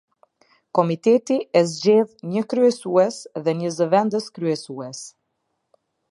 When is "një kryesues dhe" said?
2.31-3.55